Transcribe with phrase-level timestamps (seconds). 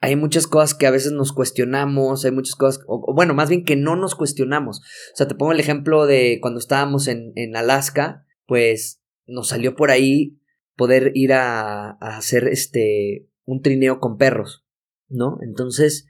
[0.00, 3.64] hay muchas cosas que a veces nos cuestionamos, hay muchas cosas, o, bueno, más bien
[3.64, 4.80] que no nos cuestionamos.
[4.80, 9.74] O sea, te pongo el ejemplo de cuando estábamos en, en Alaska, pues nos salió
[9.74, 10.38] por ahí
[10.76, 14.64] poder ir a, a hacer este un trineo con perros,
[15.08, 15.38] ¿no?
[15.42, 16.06] Entonces,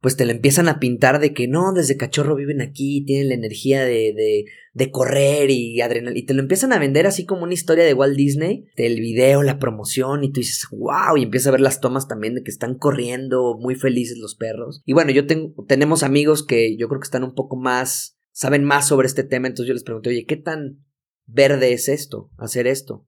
[0.00, 3.34] pues te lo empiezan a pintar de que no, desde cachorro viven aquí, tienen la
[3.34, 4.44] energía de, de,
[4.78, 6.18] de correr y adrenalina.
[6.18, 9.42] Y te lo empiezan a vender así como una historia de Walt Disney, del video,
[9.42, 12.50] la promoción, y tú dices, wow, y empiezas a ver las tomas también de que
[12.50, 14.82] están corriendo muy felices los perros.
[14.86, 18.62] Y bueno, yo tengo, tenemos amigos que yo creo que están un poco más, saben
[18.62, 20.84] más sobre este tema, entonces yo les pregunté, oye, ¿qué tan
[21.26, 23.07] verde es esto, hacer esto?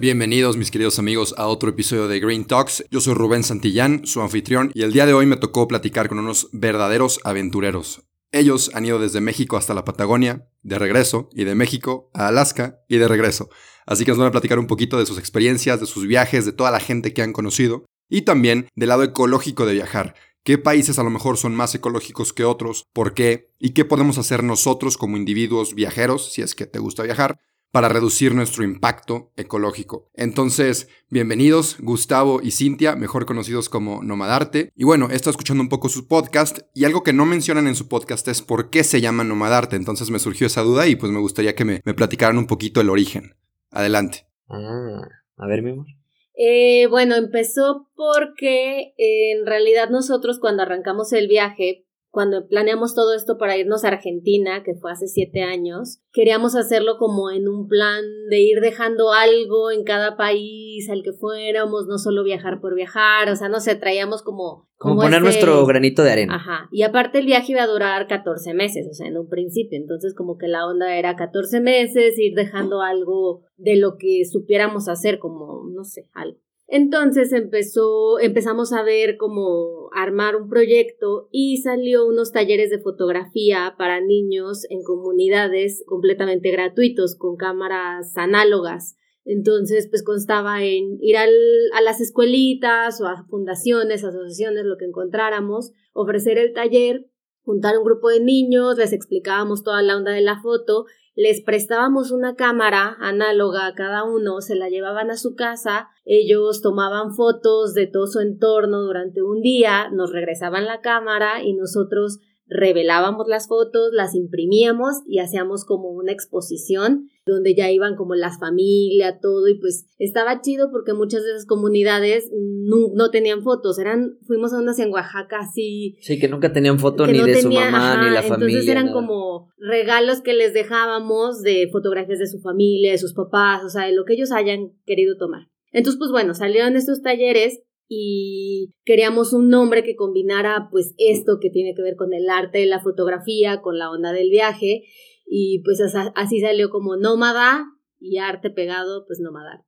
[0.00, 2.86] Bienvenidos mis queridos amigos a otro episodio de Green Talks.
[2.90, 6.18] Yo soy Rubén Santillán, su anfitrión, y el día de hoy me tocó platicar con
[6.18, 8.00] unos verdaderos aventureros.
[8.32, 12.80] Ellos han ido desde México hasta la Patagonia, de regreso, y de México a Alaska,
[12.88, 13.50] y de regreso.
[13.84, 16.52] Así que nos van a platicar un poquito de sus experiencias, de sus viajes, de
[16.52, 20.14] toda la gente que han conocido, y también del lado ecológico de viajar.
[20.44, 22.86] ¿Qué países a lo mejor son más ecológicos que otros?
[22.94, 23.50] ¿Por qué?
[23.58, 27.38] ¿Y qué podemos hacer nosotros como individuos viajeros, si es que te gusta viajar,
[27.72, 30.10] para reducir nuestro impacto ecológico.
[30.14, 34.72] Entonces, bienvenidos Gustavo y Cintia, mejor conocidos como Nomadarte.
[34.74, 37.76] Y bueno, he estado escuchando un poco su podcast y algo que no mencionan en
[37.76, 39.76] su podcast es por qué se llama Nomadarte.
[39.76, 42.90] Entonces me surgió esa duda y pues me gustaría que me, platicaran un poquito el
[42.90, 43.36] origen.
[43.70, 44.26] Adelante.
[44.48, 45.02] Ah,
[45.36, 45.86] a ver, mi amor.
[46.34, 53.38] Eh, bueno, empezó porque en realidad nosotros cuando arrancamos el viaje cuando planeamos todo esto
[53.38, 58.04] para irnos a Argentina, que fue hace siete años, queríamos hacerlo como en un plan
[58.28, 63.30] de ir dejando algo en cada país al que fuéramos, no solo viajar por viajar,
[63.30, 64.68] o sea, no sé, traíamos como...
[64.76, 66.36] Como, poner nuestro granito de arena.
[66.36, 69.78] Ajá, y aparte el viaje iba a durar 14 meses, o sea, en un principio,
[69.78, 74.88] entonces como que la onda era 14 meses, ir dejando algo de lo que supiéramos
[74.88, 76.38] hacer, como, no sé, algo.
[76.72, 83.74] Entonces empezó, empezamos a ver cómo armar un proyecto y salió unos talleres de fotografía
[83.76, 88.96] para niños en comunidades completamente gratuitos con cámaras análogas.
[89.24, 91.34] Entonces, pues constaba en ir al,
[91.76, 97.10] a las escuelitas o a fundaciones, asociaciones, lo que encontráramos, ofrecer el taller,
[97.42, 100.86] juntar un grupo de niños, les explicábamos toda la onda de la foto,
[101.22, 106.62] les prestábamos una cámara análoga a cada uno, se la llevaban a su casa, ellos
[106.62, 112.20] tomaban fotos de todo su entorno durante un día, nos regresaban la cámara y nosotros
[112.50, 118.40] revelábamos las fotos, las imprimíamos y hacíamos como una exposición donde ya iban como las
[118.40, 124.18] familias, todo y pues estaba chido porque muchas de esas comunidades no, tenían fotos, eran,
[124.26, 125.96] fuimos a unas en Oaxaca así.
[126.00, 128.46] Sí, que nunca tenían foto ni de su mamá ni la familia.
[128.46, 133.62] Entonces eran como regalos que les dejábamos de fotografías de su familia, de sus papás,
[133.64, 135.46] o sea, de lo que ellos hayan querido tomar.
[135.72, 137.60] Entonces, pues bueno, salieron estos talleres
[137.92, 142.64] y queríamos un nombre que combinara pues esto que tiene que ver con el arte,
[142.64, 144.84] la fotografía, con la onda del viaje
[145.26, 145.80] y pues
[146.14, 147.64] así salió como nómada
[147.98, 149.66] y arte pegado pues nómada.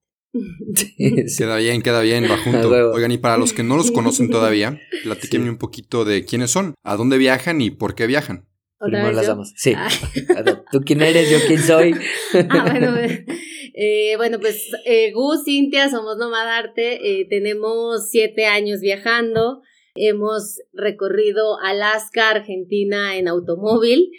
[1.37, 2.69] queda bien, queda bien, va junto.
[2.93, 6.75] Oigan, y para los que no los conocen todavía, platíquenme un poquito de quiénes son,
[6.85, 8.47] a dónde viajan y por qué viajan.
[8.79, 9.53] Primero las damos.
[9.57, 9.75] Sí.
[9.77, 9.89] Ah.
[10.71, 11.29] ¿Tú quién eres?
[11.29, 11.95] ¿Yo quién soy?
[12.51, 12.95] ah, bueno,
[13.75, 19.63] eh, bueno, pues eh, Gus, Cintia, somos Nomadarte, eh, tenemos siete años viajando,
[19.95, 24.11] hemos recorrido Alaska, Argentina en automóvil.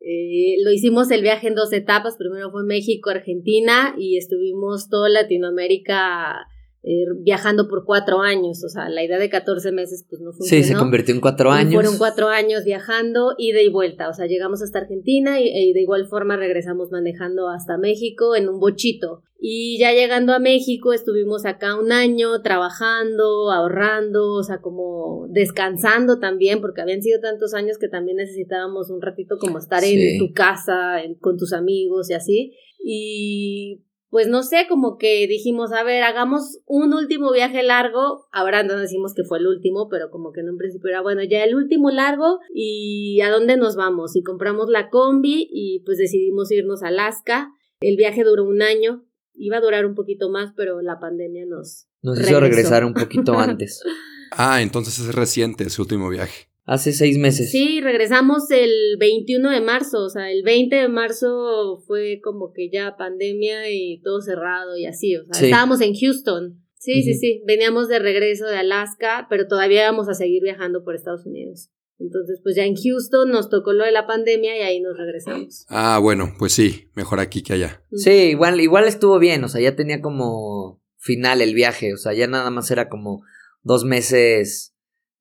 [0.00, 5.08] Eh, lo hicimos el viaje en dos etapas, primero fue México, Argentina y estuvimos toda
[5.08, 6.48] Latinoamérica
[6.84, 10.62] eh, viajando por cuatro años, o sea, la idea de 14 meses pues no funcionó.
[10.64, 11.74] Sí, se convirtió en cuatro años.
[11.74, 15.80] fueron cuatro años viajando, ida y vuelta, o sea, llegamos hasta Argentina y, y, de
[15.80, 19.22] igual forma regresamos manejando hasta México en un bochito.
[19.44, 26.18] Y ya llegando a México estuvimos acá un año trabajando, ahorrando, o sea, como descansando
[26.18, 30.32] también, porque habían sido tantos años que también necesitábamos un ratito como estar en tu
[30.32, 32.52] casa, con tus amigos y así.
[32.84, 33.82] Y
[34.12, 38.26] pues no sé, como que dijimos, a ver, hagamos un último viaje largo.
[38.30, 41.22] Ahora no decimos que fue el último, pero como que en un principio era, bueno,
[41.22, 44.14] ya el último largo y a dónde nos vamos.
[44.14, 47.48] Y compramos la combi y pues decidimos irnos a Alaska.
[47.80, 51.86] El viaje duró un año, iba a durar un poquito más, pero la pandemia nos...
[52.02, 53.82] Nos hizo regresar un poquito antes.
[54.32, 56.51] ah, entonces es reciente ese último viaje.
[56.64, 57.50] Hace seis meses.
[57.50, 62.70] Sí, regresamos el 21 de marzo, o sea, el 20 de marzo fue como que
[62.70, 66.62] ya pandemia y todo cerrado y así, o sea, estábamos en Houston.
[66.78, 70.96] Sí, sí, sí, veníamos de regreso de Alaska, pero todavía íbamos a seguir viajando por
[70.96, 71.70] Estados Unidos.
[71.98, 75.64] Entonces, pues ya en Houston nos tocó lo de la pandemia y ahí nos regresamos.
[75.68, 77.84] Ah, bueno, pues sí, mejor aquí que allá.
[77.92, 82.12] Sí, igual, igual estuvo bien, o sea, ya tenía como final el viaje, o sea,
[82.12, 83.22] ya nada más era como
[83.62, 84.71] dos meses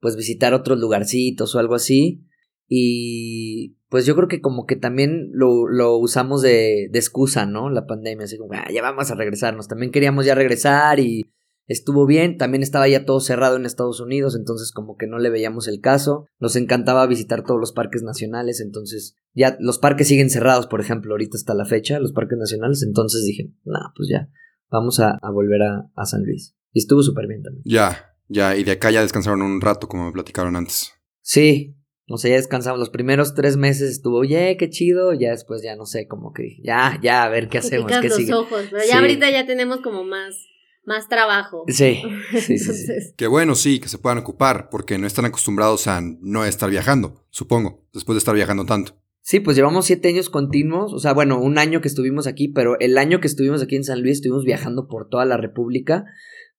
[0.01, 2.25] pues visitar otros lugarcitos o algo así.
[2.67, 7.69] Y pues yo creo que como que también lo, lo usamos de, de, excusa, ¿no?
[7.69, 9.67] La pandemia, así como, ah, ya vamos a regresarnos.
[9.67, 11.29] También queríamos ya regresar y
[11.67, 12.37] estuvo bien.
[12.37, 15.81] También estaba ya todo cerrado en Estados Unidos, entonces como que no le veíamos el
[15.81, 16.25] caso.
[16.39, 21.13] Nos encantaba visitar todos los parques nacionales, entonces ya los parques siguen cerrados, por ejemplo,
[21.13, 22.83] ahorita hasta la fecha, los parques nacionales.
[22.83, 24.29] Entonces dije, no, pues ya,
[24.69, 26.55] vamos a, a volver a, a San Luis.
[26.71, 27.63] Y estuvo súper bien también.
[27.65, 30.93] Ya, ya, y de acá ya descansaron un rato, como me platicaron antes.
[31.21, 31.75] Sí,
[32.07, 32.79] no sé, ya descansamos.
[32.79, 35.13] Los primeros tres meses estuvo, oye, qué chido.
[35.13, 37.91] Ya después, ya no sé, como que ya, ya, a ver qué hacemos.
[37.91, 40.47] Qué los ojos, pero ya ahorita ya tenemos como más,
[40.85, 41.65] más trabajo.
[41.67, 42.01] Sí,
[42.39, 46.45] sí, sí, Qué bueno, sí, que se puedan ocupar, porque no están acostumbrados a no
[46.45, 48.93] estar viajando, supongo, después de estar viajando tanto.
[49.23, 52.79] Sí, pues llevamos siete años continuos, o sea, bueno, un año que estuvimos aquí, pero
[52.79, 56.05] el año que estuvimos aquí en San Luis estuvimos viajando por toda la República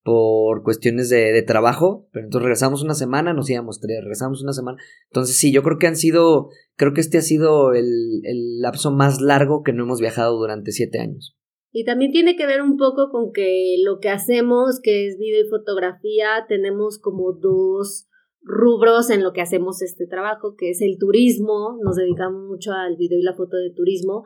[0.03, 4.77] por cuestiones de, trabajo, pero entonces regresamos una semana, nos íbamos tres, regresamos una semana.
[5.09, 8.91] Entonces sí, yo creo que han sido, creo que este ha sido el, el lapso
[8.91, 11.37] más largo que no hemos viajado durante siete años.
[11.71, 15.45] Y también tiene que ver un poco con que lo que hacemos, que es video
[15.45, 18.07] y fotografía, tenemos como dos
[18.43, 22.97] rubros en lo que hacemos este trabajo, que es el turismo, nos dedicamos mucho al
[22.97, 24.23] video y la foto de turismo,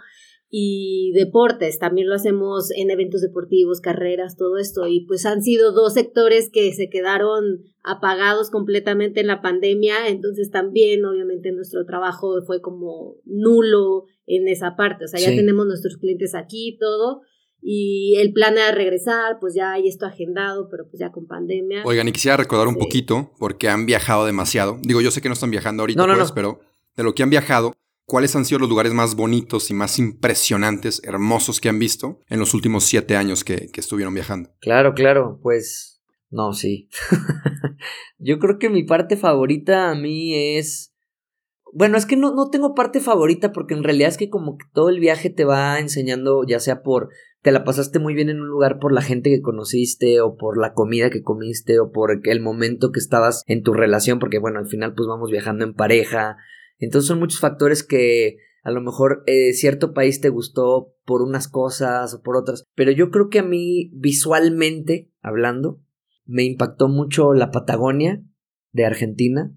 [0.49, 5.73] y deportes, también lo hacemos en eventos deportivos, carreras, todo esto, y pues han sido
[5.73, 12.41] dos sectores que se quedaron apagados completamente en la pandemia, entonces también obviamente nuestro trabajo
[12.45, 17.21] fue como nulo en esa parte, o sea, ya tenemos nuestros clientes aquí y todo,
[17.61, 21.81] y el plan era regresar, pues ya hay esto agendado, pero pues ya con pandemia.
[21.85, 25.33] Oigan, y quisiera recordar un poquito, porque han viajado demasiado, digo, yo sé que no
[25.33, 26.61] están viajando ahorita, pues, pero
[26.95, 27.73] de lo que han viajado,
[28.09, 32.39] ¿Cuáles han sido los lugares más bonitos y más impresionantes, hermosos que han visto en
[32.39, 34.49] los últimos siete años que, estuvieron viajando?
[34.61, 36.87] Claro, claro, pues no, sí.
[38.17, 40.95] Yo creo que mi parte favorita a mí es...
[41.73, 44.65] Bueno, es que no, no tengo parte favorita porque en realidad es que como que
[44.71, 47.09] todo el viaje te va enseñando, ya sea por
[47.41, 50.57] te la pasaste muy bien en un lugar por la gente que conociste o por
[50.57, 54.59] la comida que comiste o por el momento que estabas en tu relación, porque bueno,
[54.59, 56.37] al final pues vamos viajando en pareja,
[56.79, 61.47] entonces son muchos factores que a lo mejor eh, cierto país te gustó por unas
[61.47, 65.81] cosas o por otras, pero yo creo que a mí visualmente hablando
[66.25, 68.21] me impactó mucho la Patagonia
[68.73, 69.53] de Argentina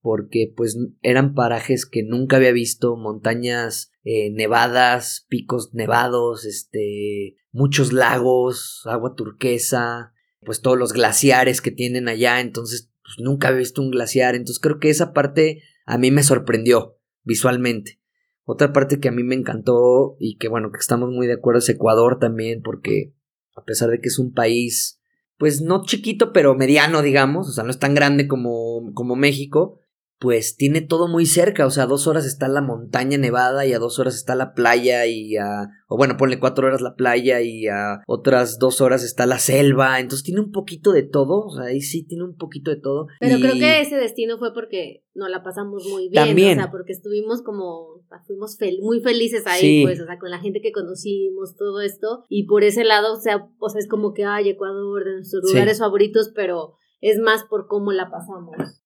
[0.00, 7.92] porque pues eran parajes que nunca había visto, montañas eh, nevadas, picos nevados, este, muchos
[7.92, 10.12] lagos, agua turquesa,
[10.44, 14.60] pues todos los glaciares que tienen allá, entonces pues, nunca había visto un glaciar, entonces
[14.60, 18.00] creo que esa parte a mí me sorprendió visualmente.
[18.44, 21.58] Otra parte que a mí me encantó y que bueno, que estamos muy de acuerdo
[21.58, 23.14] es Ecuador también, porque
[23.56, 25.00] a pesar de que es un país,
[25.38, 29.79] pues no chiquito, pero mediano, digamos, o sea, no es tan grande como, como México,
[30.20, 33.72] pues tiene todo muy cerca, o sea, a dos horas está la montaña nevada y
[33.72, 37.40] a dos horas está la playa y a, o bueno, ponle cuatro horas la playa
[37.40, 41.50] y a otras dos horas está la selva, entonces tiene un poquito de todo, o
[41.50, 43.06] sea, ahí sí tiene un poquito de todo.
[43.18, 46.58] Pero creo que ese destino fue porque nos la pasamos muy bien, También.
[46.58, 50.60] o sea, porque estuvimos como, fuimos muy felices ahí, pues, o sea, con la gente
[50.60, 54.26] que conocimos, todo esto, y por ese lado, o sea, o sea, es como que,
[54.26, 58.82] ay, Ecuador, de nuestros lugares favoritos, pero es más por cómo la pasamos.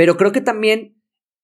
[0.00, 0.96] Pero creo que también,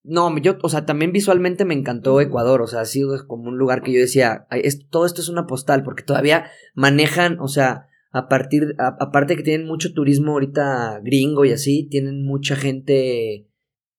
[0.02, 3.58] no, yo, o sea, también visualmente me encantó Ecuador, o sea, ha sido como un
[3.58, 4.46] lugar que yo decía,
[4.88, 9.66] todo esto es una postal, porque todavía manejan, o sea, a partir, aparte que tienen
[9.66, 13.46] mucho turismo ahorita gringo y así, tienen mucha gente,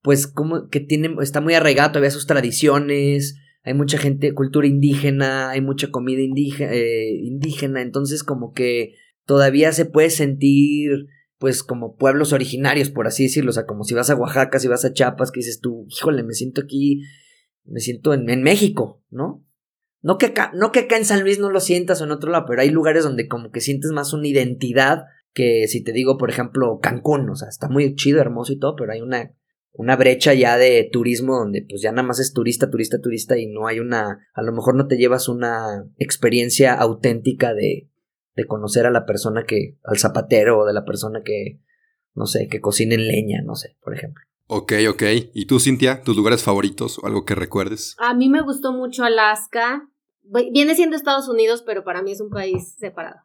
[0.01, 5.51] pues como que tienen, está muy arraigado todavía sus tradiciones, hay mucha gente, cultura indígena,
[5.51, 11.95] hay mucha comida indígena, eh, indígena entonces como que todavía se puede sentir pues como
[11.95, 14.93] pueblos originarios, por así decirlo, o sea, como si vas a Oaxaca, si vas a
[14.93, 17.01] Chiapas, que dices tú, híjole, me siento aquí,
[17.65, 19.43] me siento en, en México, ¿no?
[20.01, 22.31] no que, acá, no que acá en San Luis no lo sientas o en otro
[22.31, 25.03] lado, pero hay lugares donde como que sientes más una identidad
[25.33, 28.75] que si te digo, por ejemplo, Cancún, o sea, está muy chido, hermoso y todo,
[28.75, 29.33] pero hay una,
[29.73, 33.47] una brecha ya de turismo donde pues ya nada más es turista, turista, turista y
[33.47, 37.89] no hay una, a lo mejor no te llevas una experiencia auténtica de,
[38.37, 41.59] de conocer a la persona que, al zapatero o de la persona que,
[42.13, 44.23] no sé, que cocina en leña, no sé, por ejemplo.
[44.47, 45.03] Ok, ok.
[45.33, 47.95] ¿Y tú, Cintia, tus lugares favoritos o algo que recuerdes?
[47.97, 49.89] A mí me gustó mucho Alaska.
[50.53, 53.17] Viene siendo Estados Unidos, pero para mí es un país separado.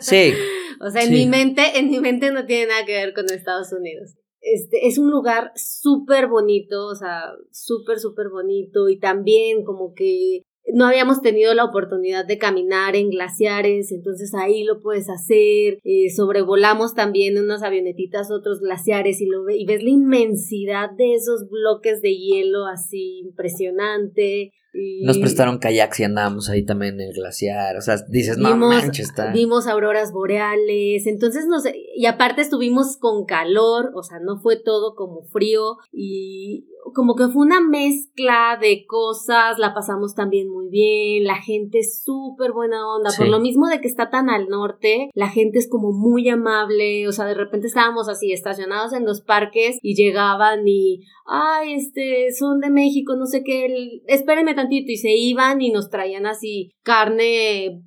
[0.00, 0.34] Sí.
[0.80, 1.14] o sea, en Sí.
[1.14, 4.14] mi mente, en mi mente no tiene nada que ver con Estados Unidos.
[4.40, 10.42] Este, es un lugar súper bonito, o sea, súper, súper bonito y también como que
[10.72, 15.78] no habíamos tenido la oportunidad de caminar en glaciares, entonces ahí lo puedes hacer.
[15.84, 21.48] Eh, sobrevolamos también unas avionetitas otros glaciares y, lo y ves la inmensidad de esos
[21.50, 24.52] bloques de hielo así impresionante.
[24.74, 27.76] Y Nos prestaron kayaks y andábamos ahí también en el glaciar.
[27.76, 29.32] O sea, dices, no manches, está.
[29.32, 31.64] Vimos auroras boreales, entonces nos,
[31.96, 35.76] y aparte estuvimos con calor, o sea, no fue todo como frío.
[35.92, 41.78] Y como que fue una mezcla de cosas, la pasamos también muy bien, la gente
[41.78, 45.58] es súper buena onda, por lo mismo de que está tan al norte, la gente
[45.58, 49.94] es como muy amable, o sea, de repente estábamos así estacionados en los parques y
[49.94, 55.14] llegaban y, ay, este, son de México, no sé qué, el- espérenme tantito y se
[55.14, 57.80] iban y nos traían así carne eh,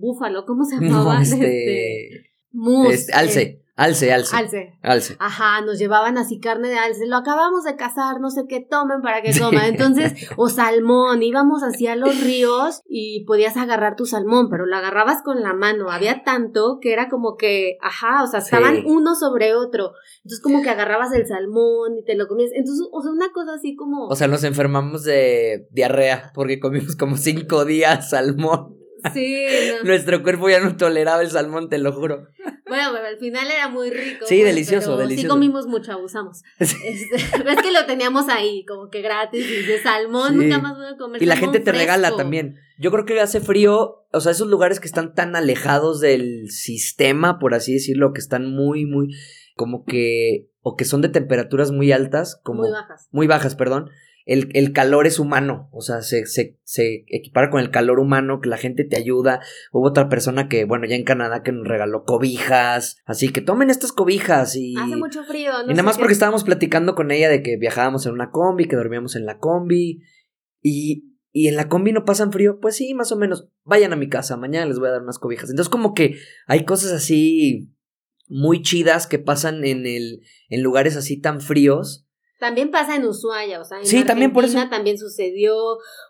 [0.00, 1.14] búfalo, ¿cómo se llamaba?
[1.14, 2.30] No, este.
[2.52, 4.36] mus, este, alce, eh, alce, alce.
[4.36, 4.78] alce.
[4.82, 5.16] Alce.
[5.18, 9.02] Ajá, nos llevaban así carne de alce, lo acabamos de cazar, no sé qué tomen
[9.02, 9.64] para que coman.
[9.66, 14.76] Entonces, o salmón, íbamos así a los ríos y podías agarrar tu salmón, pero lo
[14.76, 15.90] agarrabas con la mano.
[15.90, 18.82] Había tanto que era como que, ajá, o sea, estaban Sí.
[18.86, 19.92] uno sobre otro.
[20.18, 22.50] Entonces, como que agarrabas el salmón y te lo comías.
[22.54, 24.06] Entonces, o sea, una cosa así como.
[24.06, 28.79] O sea, nos enfermamos de diarrea porque comimos como cinco días salmón.
[29.14, 29.36] Sí,
[29.78, 29.84] no.
[29.84, 32.28] Nuestro cuerpo ya no toleraba el salmón, te lo juro.
[32.66, 34.26] Bueno, pero al final era muy rico.
[34.26, 35.22] Sí, pues, delicioso, delicioso.
[35.22, 36.42] Sí comimos mucho, abusamos.
[36.60, 40.36] Este, ves que lo teníamos ahí, como que gratis, y de salmón, Sí.
[40.36, 42.56] nunca más voy a comer Y la gente te regala también.
[42.78, 47.38] Yo creo que hace frío, o sea, esos lugares que están tan alejados del sistema,
[47.38, 49.08] por así decirlo, que están muy, muy,
[49.56, 53.08] como que, o que son de temperaturas muy altas, como Muy bajas.
[53.10, 53.90] muy bajas, perdón,
[54.30, 58.40] el, el calor es humano, o sea, se, se, se equipara con el calor humano,
[58.40, 59.40] que la gente te ayuda.
[59.72, 63.70] Hubo otra persona que, bueno, ya en Canadá que nos regaló cobijas, así que tomen
[63.70, 64.76] estas cobijas y...
[64.78, 68.06] Hace mucho frío, no y nada más porque estábamos platicando con ella de que viajábamos
[68.06, 70.00] en una combi, que dormíamos en la combi.
[70.62, 72.60] Y, y en la combi no pasan frío.
[72.60, 73.48] Pues sí, más o menos.
[73.64, 75.50] Vayan a mi casa, mañana les voy a dar unas cobijas.
[75.50, 77.74] Entonces, como que hay cosas así
[78.28, 80.20] muy chidas que pasan en el.
[80.50, 82.06] en lugares así tan fríos.
[82.40, 84.56] También pasa en Ushuaia, o sea, en Sí, también por eso.
[84.56, 85.54] Argentina también sucedió,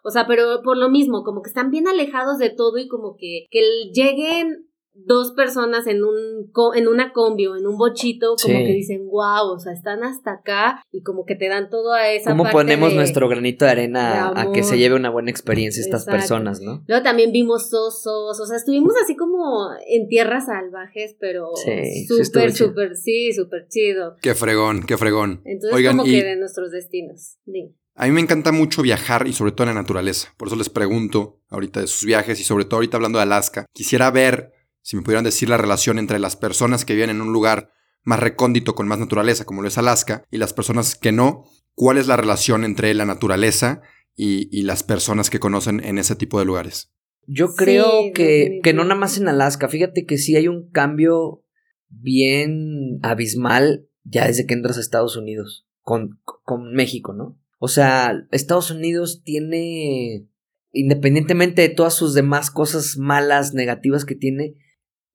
[0.05, 3.17] o sea, pero por lo mismo, como que están bien alejados de todo y como
[3.17, 3.61] que, que
[3.93, 4.70] lleguen
[5.07, 8.65] dos personas en un en una combi o en un bochito, como Sí.
[8.67, 12.09] que dicen, wow, o sea, están hasta acá y como que te dan todo a
[12.11, 15.11] esa ¿Cómo parte ponemos de- nuestro granito de arena de a que se lleve una
[15.11, 16.19] buena experiencia estas Exacto.
[16.19, 16.83] personas, no?
[16.87, 22.53] Luego también vimos osos, o sea, estuvimos así como en tierras salvajes, pero sí súper,
[22.53, 24.17] súper, sí, súper chido.
[24.23, 25.41] Qué fregón, qué fregón.
[25.45, 27.39] Entonces, Oigan, como y que de nuestros destinos.
[27.45, 27.75] Dime.
[27.97, 30.33] a mí me encanta mucho viajar y sobre todo en la naturaleza.
[30.39, 33.67] Por eso les pregunto ahorita de sus viajes y sobre todo ahorita hablando de Alaska.
[33.75, 37.33] Quisiera ver si me pudieran decir la relación entre las personas que viven en un
[37.33, 37.71] lugar
[38.03, 41.45] más recóndito con más naturaleza, como lo es Alaska, y las personas que no.
[41.75, 43.83] ¿Cuál es la relación entre la naturaleza
[44.15, 46.93] y, y las personas que conocen en ese tipo de lugares?
[47.27, 49.69] Yo Sí, creo que, que no nada más en Alaska.
[49.69, 51.45] Fíjate que sí hay un cambio
[51.89, 57.39] bien abismal ya desde que entras a Estados Unidos con, con México, ¿no?
[57.59, 60.27] O sea, Estados Unidos tiene,
[60.73, 64.55] independientemente de todas sus demás cosas malas, negativas que tiene,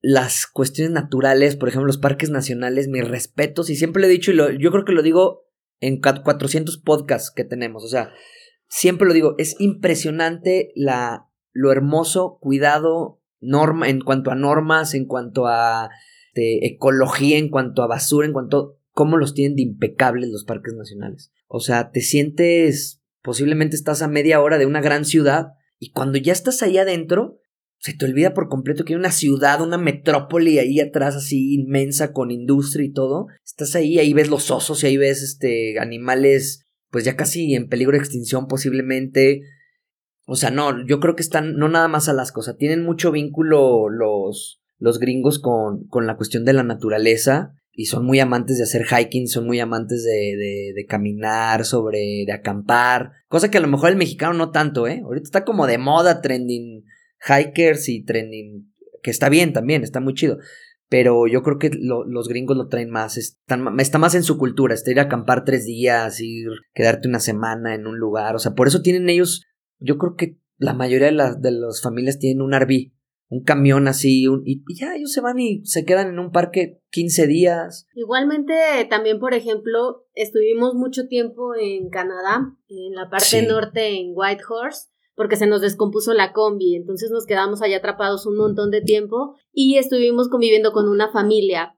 [0.08, 4.30] las cuestiones naturales, por ejemplo, los parques nacionales, mis respetos, y siempre lo he dicho,
[4.32, 5.48] y lo- yo creo que lo digo
[5.80, 8.12] en ca- 400 podcasts que tenemos, o sea,
[8.68, 15.06] siempre lo digo, es impresionante la, lo hermoso, cuidado, norma, en cuanto a normas, en
[15.06, 15.90] cuanto a
[16.28, 20.46] este, ecología, en cuanto a basura, en cuanto a cómo los tienen de impecables los
[20.46, 21.32] parques nacionales.
[21.48, 26.20] O sea, te sientes, posiblemente estás a media hora de una gran ciudad y cuando
[26.20, 27.40] ya estás ahí adentro,
[27.86, 32.14] se te olvida por completo que hay una ciudad, una metrópoli ahí atrás así inmensa
[32.14, 33.28] con industria y todo.
[33.46, 37.70] Estás ahí, ahí ves los osos y ahí ves este animales pues ya casi en
[37.70, 39.42] peligro de extinción posiblemente.
[40.26, 43.12] O sea, no, yo creo que están no nada más Alaska, o sea, tienen mucho
[43.12, 47.54] vínculo los los gringos con, con la cuestión de la naturaleza.
[47.72, 52.24] y son muy amantes de hacer hiking, son muy amantes de, de, de, caminar, sobre,
[52.26, 55.02] de acampar, cosa que a lo mejor el mexicano no tanto, ¿eh?
[55.04, 56.84] Ahorita está como de moda trending
[57.28, 60.38] hikers y trending, que está bien también, está muy chido,
[60.90, 64.74] pero yo creo que los gringos lo traen más, están, está más en su cultura,
[64.74, 68.54] está ir a acampar tres días, ir, quedarte una semana en un lugar, o sea,
[68.54, 69.44] por eso tienen ellos,
[69.80, 72.94] yo creo que la mayoría de, las de las familias tienen un RV,
[73.28, 77.28] un camión así, y, ya ellos se van y se quedan en un parque 15
[77.28, 77.88] días.
[77.96, 78.54] Igualmente,
[78.90, 85.38] también, por ejemplo, estuvimos mucho tiempo en Canadá, en la parte norte, en Whitehorse, porque
[85.38, 89.78] se nos descompuso la combi, entonces nos quedamos allá atrapados un montón de tiempo y
[89.78, 91.78] estuvimos conviviendo con una familia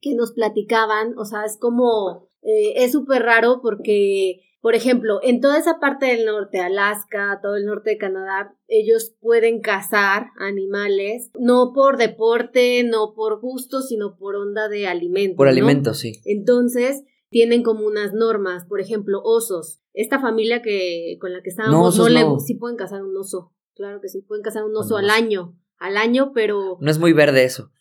[0.00, 5.40] que nos platicaban, o sea, es como, eh, es súper raro porque por ejemplo, en
[5.40, 11.32] toda esa parte del norte, Alaska, todo el norte de Canadá, ellos pueden cazar animales,
[11.36, 15.36] no por deporte, no por gusto, sino por onda de alimento.
[15.36, 16.20] Por alimento, sí.
[16.24, 19.80] Entonces, tienen como unas normas, por ejemplo, osos.
[19.94, 23.52] Esta familia que con la que estábamos, no, le, sí pueden cazar un oso.
[23.74, 26.76] Claro que sí, pueden cazar un oso al año, al año, pero...
[26.80, 27.72] No es muy verde eso.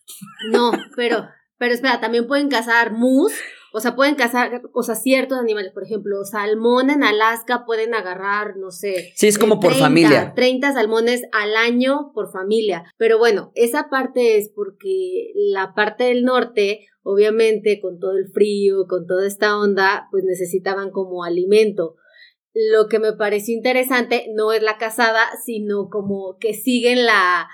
[0.51, 1.27] No, pero,
[1.57, 3.33] pero espera, también pueden cazar mus
[3.73, 8.57] o sea, pueden cazar, o sea, ciertos animales, por ejemplo, salmón en Alaska pueden agarrar,
[8.57, 9.13] no sé.
[9.15, 10.33] Sí, es como por familia.
[10.35, 12.83] 30 salmones al año por familia.
[12.97, 18.87] Pero bueno, esa parte es porque la parte del norte, obviamente, con todo el frío,
[18.87, 21.95] con toda esta onda, pues necesitaban como alimento.
[22.53, 27.47] Lo que me pareció interesante no es la cazada, sino como que siguen la,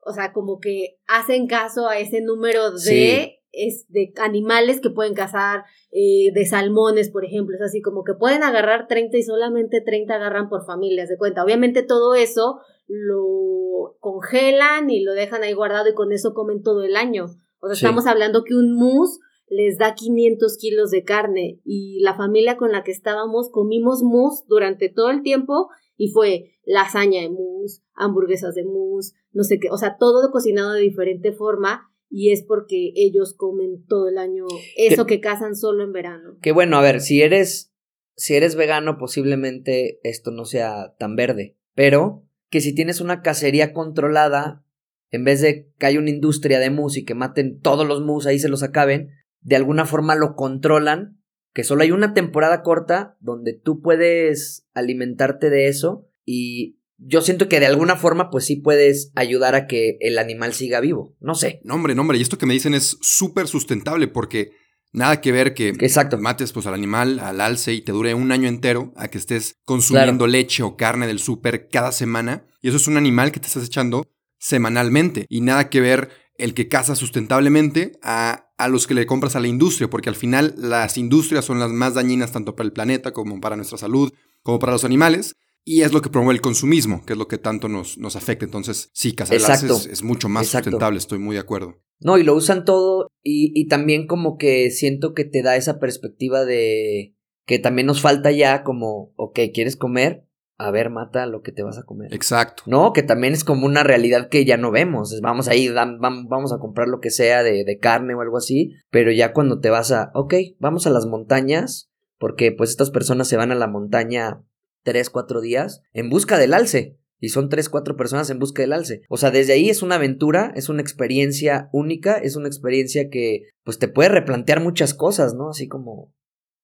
[0.00, 5.14] o sea, como que hacen caso a ese número de es de animales que pueden
[5.14, 9.80] cazar, eh, de salmones, por ejemplo, es así como que pueden agarrar 30 y solamente
[9.80, 11.44] 30 agarran por familias de cuenta.
[11.44, 16.82] Obviamente todo eso lo congelan y lo dejan ahí guardado y con eso comen todo
[16.82, 17.26] el año.
[17.60, 22.14] O sea, estamos hablando que un mus les da 500 kilos de carne y la
[22.14, 27.30] familia con la que estábamos comimos mus durante todo el tiempo y fue lasaña de
[27.30, 32.32] mus, hamburguesas de mus, no sé qué, o sea, todo cocinado de diferente forma y
[32.32, 34.44] es porque ellos comen todo el año
[34.76, 36.36] eso que, cazan solo en verano.
[36.42, 37.72] Que bueno, a ver, si eres
[38.16, 43.72] si eres vegano posiblemente esto no sea tan verde, pero que si tienes una cacería
[43.72, 44.64] controlada,
[45.10, 48.26] en vez de que haya una industria de mus y que maten todos los mus
[48.26, 51.22] ahí se los acaben, de alguna forma lo controlan,
[51.54, 57.48] que solo hay una temporada corta donde tú puedes alimentarte de eso y yo siento
[57.48, 61.16] que de alguna forma, pues sí puedes ayudar a que el animal siga vivo.
[61.20, 61.60] No sé.
[61.64, 62.18] No, hombre, no, hombre.
[62.18, 64.52] Y esto que me dicen es súper sustentable porque
[64.92, 66.18] nada que ver que Exacto.
[66.18, 69.56] mates pues, al animal al alce y te dure un año entero a que estés
[69.64, 72.46] consumiendo leche o carne del súper cada semana.
[72.60, 74.06] Y eso es un animal que te estás echando
[74.38, 75.26] semanalmente.
[75.28, 79.40] Y nada que ver el que caza sustentablemente a, a los que le compras a
[79.40, 83.12] la industria, porque al final las industrias son las más dañinas tanto para el planeta
[83.12, 85.36] como para nuestra salud, como para los animales.
[85.64, 88.44] Y es lo que promueve el consumismo, que es lo que tanto nos, nos afecta.
[88.44, 91.82] Entonces, sí, cazar es, es, mucho más sustentable, estoy muy de acuerdo.
[92.00, 95.78] No, y lo usan todo y, y también como que siento que te da esa
[95.78, 97.14] perspectiva de
[97.46, 100.24] que también nos falta ya como, ok, ¿quieres comer?
[100.56, 102.12] A ver, mata lo que te vas a comer.
[102.14, 102.62] Exacto.
[102.66, 105.18] No, que también es como una realidad que ya no vemos.
[105.22, 109.10] Vamos ahí, vamos a comprar lo que sea de, de carne o algo así, pero
[109.10, 113.36] ya cuando te vas a, ok, vamos a las montañas, porque pues estas personas se
[113.36, 114.44] van a la montaña
[114.82, 116.96] tres, cuatro días en busca del alce.
[117.22, 119.02] Y son tres, cuatro personas en busca del alce.
[119.10, 123.42] O sea, desde ahí es una aventura, es una experiencia única, es una experiencia que
[123.62, 125.50] pues te puede replantear muchas cosas, ¿no?
[125.50, 126.14] Así como,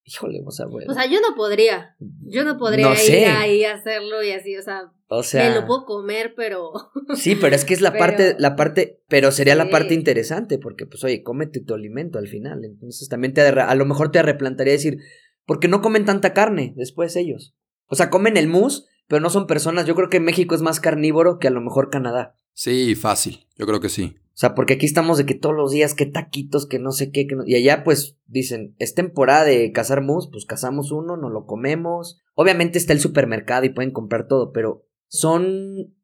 [0.05, 0.91] híjole, o sea, bueno.
[0.91, 4.63] O sea, yo no podría, yo no podría ir ahí a hacerlo y así, o
[4.63, 6.73] sea, o sea, me lo puedo comer, pero...
[7.17, 10.87] Sí, pero es que es la parte, la parte, pero sería la parte interesante, porque
[10.87, 14.73] pues oye, cómete tu alimento al final, entonces también te, a lo mejor te arreplantaría
[14.73, 14.99] decir,
[15.45, 17.55] ¿por qué no comen tanta carne después ellos?
[17.87, 19.87] O sea, comen el mus, pero no son personas.
[19.87, 22.37] Yo creo que México es más carnívoro que a lo mejor Canadá.
[22.53, 23.47] Sí, fácil.
[23.57, 24.17] Yo creo que sí.
[24.37, 27.11] O sea, porque aquí estamos de que todos los días, que taquitos, que no sé
[27.11, 27.45] qué, que no...
[27.47, 32.23] y allá pues dicen, es temporada de cazar mus, pues cazamos uno, nos lo comemos.
[32.35, 35.95] Obviamente está el supermercado y pueden comprar todo, pero son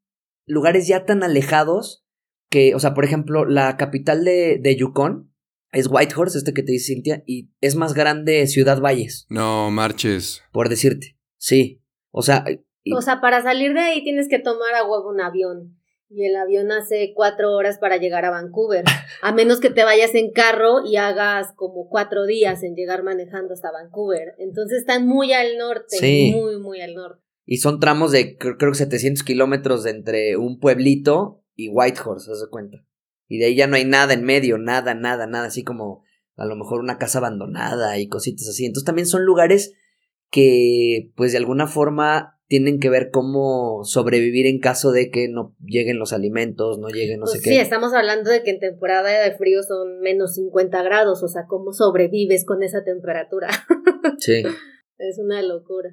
[0.46, 2.06] lugares ya tan alejados
[2.48, 5.30] que, o sea, por ejemplo, la capital de, de Yukon
[5.72, 9.26] es Whitehorse, este que te dice Cintia, y es más grande Ciudad Valles.
[9.28, 10.42] No, marches.
[10.52, 11.18] Por decirte.
[11.42, 12.44] Sí, o sea...
[12.94, 15.76] O sea, para salir de ahí tienes que tomar a huevo un avión.
[16.08, 18.84] Y el avión hace cuatro horas para llegar a Vancouver.
[19.22, 23.54] A menos que te vayas en carro y hagas como cuatro días en llegar manejando
[23.54, 24.34] hasta Vancouver.
[24.38, 26.32] Entonces están muy al norte.
[26.32, 27.20] Muy, muy al norte.
[27.44, 32.48] Y son tramos de creo, que 700 kilómetros entre un pueblito y Whitehorse, ¿se das
[32.50, 32.86] cuenta?
[33.26, 35.46] Y de ahí ya no hay nada en medio, nada, nada, nada.
[35.46, 36.04] Así como
[36.36, 38.64] a lo mejor una casa abandonada y cositas así.
[38.64, 39.74] Entonces también son lugares
[40.32, 45.54] que pues de alguna forma tienen que ver cómo sobrevivir en caso de que no
[45.64, 47.60] lleguen los alimentos, no lleguen no Pues sé sí, qué.
[47.60, 51.72] estamos hablando de que en temporada de frío son menos 50 grados, o sea, ¿cómo
[51.72, 53.48] sobrevives con esa temperatura?
[54.18, 54.42] Sí.
[54.98, 55.90] es una locura.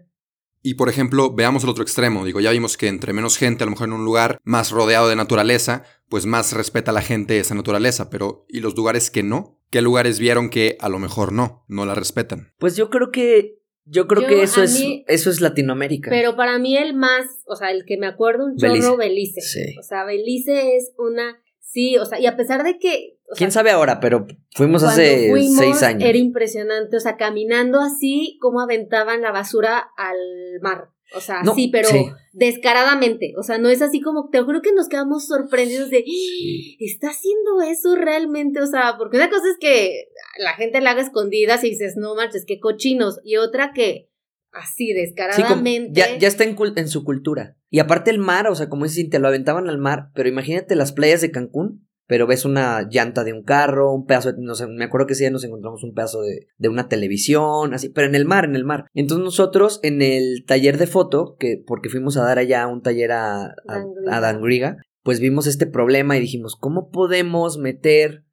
[0.62, 2.26] Y por ejemplo, veamos el otro extremo.
[2.26, 5.08] Digo, ya vimos que entre menos gente, a lo mejor en un lugar más rodeado
[5.08, 8.10] de naturaleza, pues más respeta la gente esa naturaleza.
[8.10, 9.62] Pero, ¿y los lugares que no?
[9.70, 12.52] ¿Qué lugares vieron que a lo mejor no, no la respetan?
[12.58, 16.10] Pues yo creo que yo creo Yo, que eso es mí- eso es Latinoamérica.
[16.10, 19.42] Pero para mí el más, o sea, el que me acuerdo un chorro, Belice.
[19.42, 19.76] Sí.
[19.80, 23.18] O sea, Belice es una, sí, o sea, y a pesar de que...
[23.32, 24.00] o ¿Quién sea, sabe ahora?
[24.00, 26.08] Pero fuimos hace fuimos, seis años.
[26.08, 30.18] Era impresionante, o sea, caminando así, cómo aventaban la basura al
[30.62, 30.90] mar.
[31.16, 32.06] O sea, No, sí, pero sí.
[32.34, 33.34] descaradamente.
[33.38, 36.76] O sea, no es así como, te juro que nos quedamos sorprendidos de, "¡Ah!
[36.80, 38.62] ¿está haciendo eso realmente?
[38.62, 42.16] O sea, porque una cosa es que la gente la haga escondidas y dices, no
[42.16, 43.20] manches, qué cochinos.
[43.24, 44.10] Y otra que
[44.52, 46.00] así, Sí, como- descaradamente.
[46.00, 47.56] ya, ya está en, en su cultura.
[47.70, 50.76] Y aparte el mar, o sea, como dices, te lo aventaban al mar, pero imagínate
[50.76, 54.56] las playas de Cancún, pero ves una llanta de un carro, un pedazo, de, no
[54.56, 57.90] sé, me acuerdo que ese día nos encontramos un pedazo de, de una televisión, así,
[57.90, 58.88] pero en el mar, en el mar.
[58.96, 63.12] Entonces nosotros en el taller de foto, que porque fuimos a dar allá un taller
[63.12, 64.18] a, a, Dangriga.
[64.18, 68.26] a Dangriga, pues vimos este problema y dijimos, ¿cómo podemos meter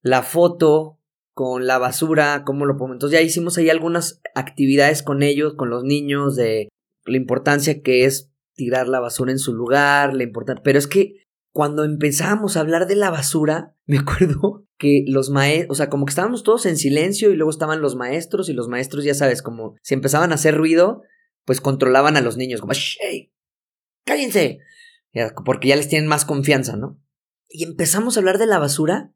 [0.00, 1.00] la foto
[1.32, 2.44] con la basura?
[2.46, 2.94] ¿Cómo lo podemos?
[2.94, 6.68] Entonces ya hicimos ahí algunas actividades con ellos, con los niños, de
[7.04, 10.62] la importancia que es tirar la basura en su lugar, la importancia...
[10.62, 11.23] Pero es que
[11.54, 16.04] cuando empezábamos a hablar de la basura, me acuerdo que los maestros, o sea, como
[16.04, 19.40] que estábamos todos en silencio y luego estaban los maestros y los maestros, ya sabes,
[19.40, 21.02] como si empezaban a hacer ruido,
[21.44, 23.32] pues controlaban a los niños, como, "Shh, ey,
[24.04, 24.58] cállense,
[25.44, 27.00] porque ya les tienen más confianza, ¿no?
[27.48, 29.14] Y empezamos a hablar de la basura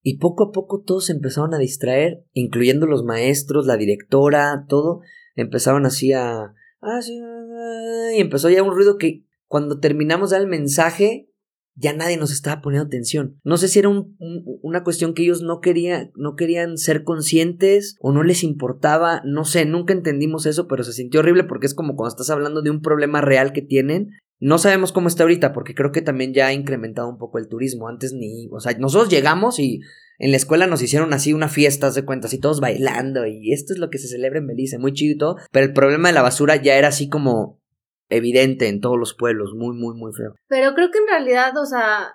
[0.00, 5.00] y poco a poco todos se empezaron a distraer, incluyendo los maestros, la directora, todo,
[5.34, 6.54] empezaron así a...
[6.80, 11.27] ah, sí, ah", y empezó ya un ruido que cuando terminamos de dar el mensaje,
[11.78, 13.38] ya nadie nos estaba poniendo atención.
[13.44, 17.04] No sé si era un- un- una cuestión que ellos no querían, no querían ser
[17.04, 21.66] conscientes o no les importaba, no sé, nunca entendimos eso, pero se sintió horrible porque
[21.66, 24.10] es como cuando estás hablando de un problema real que tienen.
[24.40, 27.48] No sabemos cómo está ahorita, porque creo que también ya ha incrementado un poco el
[27.48, 27.88] turismo.
[27.88, 29.80] Antes ni, o sea, nosotros llegamos y
[30.20, 33.72] en la escuela nos hicieron así una fiesta, de cuenta, así todos bailando y esto
[33.72, 35.36] es lo que se celebra en Belice, muy chido y todo.
[35.52, 37.57] Pero el problema de la basura ya era así como
[38.08, 40.34] evidente en todos los pueblos, muy, muy, muy feo.
[40.48, 42.12] Pero creo que en realidad, o sea,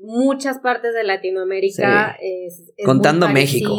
[0.00, 3.76] muchas partes de Latinoamérica es, es Contando muy México.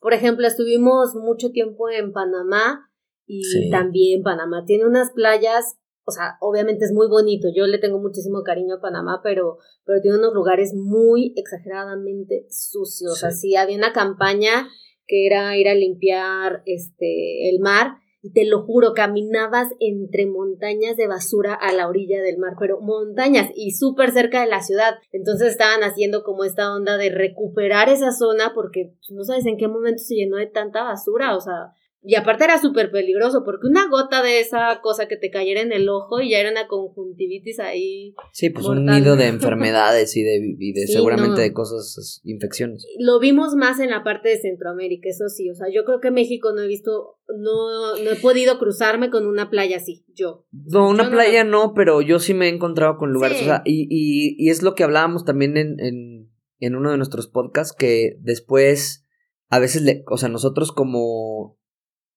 [0.00, 2.88] Por ejemplo, estuvimos mucho tiempo en Panamá
[3.26, 3.70] y Sí.
[3.70, 7.48] también Panamá tiene unas playas, o sea, obviamente es muy bonito.
[7.54, 13.18] Yo le tengo muchísimo cariño a Panamá, pero, pero tiene unos lugares muy exageradamente sucios.
[13.18, 13.26] Sí.
[13.26, 14.68] Así había una campaña
[15.08, 20.96] que era ir a limpiar este el mar y te lo juro, caminabas entre montañas
[20.96, 24.96] de basura a la orilla del mar, pero montañas y súper cerca de la ciudad.
[25.12, 29.56] Entonces estaban haciendo como esta onda de recuperar esa zona porque pues, no sabes en
[29.56, 31.72] qué momento se llenó de tanta basura, o sea,
[32.08, 35.72] y aparte era súper peligroso porque una gota de esa cosa que te cayera en
[35.72, 38.14] el ojo y ya era una conjuntivitis ahí.
[38.32, 41.42] Sí, pues un nido de enfermedades y de, y de Sí, seguramente no.
[41.42, 42.86] de cosas, infecciones.
[43.00, 46.12] Lo vimos más en la parte de Centroamérica, eso sí, o sea, yo creo que
[46.12, 50.46] México no he visto, no, no he podido cruzarme con una playa así, yo.
[50.52, 53.38] No, una Yo no playa no, pero yo sí me he encontrado con lugares.
[53.38, 53.44] Sí.
[53.44, 56.98] O sea, y, y, y es lo que hablábamos también en, en, en uno de
[56.98, 59.04] nuestros podcasts, que después,
[59.48, 61.58] a veces, le, o sea, nosotros como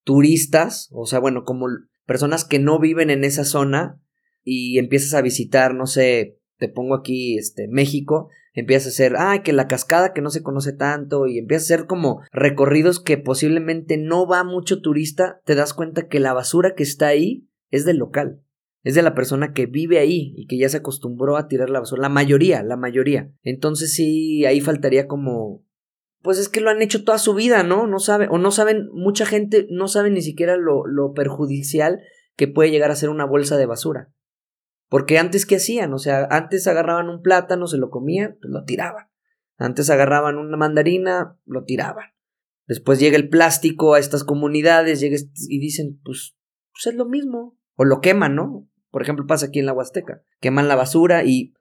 [0.03, 1.67] turistas, o sea, bueno, como
[2.05, 4.01] personas que no viven en esa zona
[4.43, 9.41] y empiezas a visitar, no sé, te pongo aquí, este, México, empiezas a hacer, ah,
[9.43, 13.17] que la cascada que no se conoce tanto y empiezas a hacer como recorridos que
[13.17, 17.85] posiblemente no va mucho turista, te das cuenta que la basura que está ahí es
[17.85, 18.41] del local.
[18.83, 21.81] Es de la persona que vive ahí y que ya se acostumbró a tirar la
[21.81, 22.01] basura.
[22.01, 23.31] La mayoría, la mayoría.
[23.43, 25.65] Entonces sí, ahí faltaría como...
[26.21, 27.87] Pues es que lo han hecho toda su vida, ¿no?
[27.87, 32.01] No sabe, o no saben, mucha gente no sabe ni siquiera lo, lo perjudicial
[32.35, 34.11] que puede llegar a ser una bolsa de basura.
[34.89, 35.93] Porque antes, ¿qué hacían?
[35.93, 39.07] O sea, antes agarraban un plátano, se lo comían, pues lo tiraban.
[39.57, 42.05] Antes agarraban una mandarina, lo tiraban.
[42.67, 46.35] Después llega el plástico a estas comunidades llega y dicen, pues,
[46.71, 47.57] pues es lo mismo.
[47.75, 48.67] O lo queman, ¿no?
[48.89, 50.23] Por ejemplo, pasa aquí en la Huasteca.
[50.39, 51.53] Queman la basura y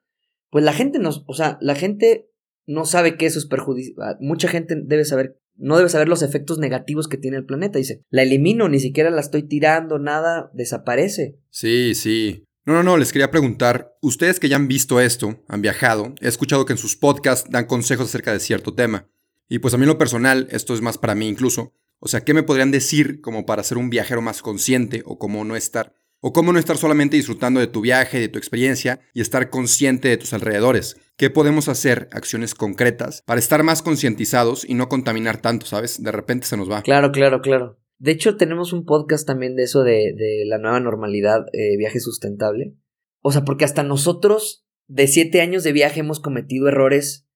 [0.49, 2.29] pues la gente no, o sea, la gente
[2.69, 4.17] no sabe que eso es perjudicial.
[4.19, 7.79] Mucha gente debe saber, no debe saber los efectos negativos que tiene el planeta.
[7.79, 11.39] Dice, la elimino, ni siquiera la estoy tirando, nada, desaparece.
[11.49, 12.45] Sí, sí.
[12.65, 16.27] No, no, no, les quería preguntar, ustedes que ya han visto esto, han viajado, he
[16.27, 19.09] escuchado que en sus podcasts dan consejos acerca de cierto tema.
[19.47, 22.21] Y pues a mí en lo personal, esto es más para mí incluso, o sea,
[22.21, 25.95] ¿qué me podrían decir como para ser un viajero más consciente o cómo no estar?
[26.21, 30.09] O cómo no estar solamente disfrutando de tu viaje, de tu experiencia y estar consciente
[30.09, 30.97] de tus alrededores.
[31.15, 36.03] ¿Qué podemos hacer, acciones concretas, para estar más concientizados y no contaminar tanto, ¿sabes?
[36.03, 36.81] De repente se nos va.
[36.81, 37.79] Claro, claro, claro.
[37.99, 40.13] De hecho, tenemos un podcast también de eso de,
[40.45, 42.75] la nueva normalidad, eh, viaje sustentable.
[43.21, 47.27] O sea, porque hasta nosotros, de siete años de viaje, hemos cometido errores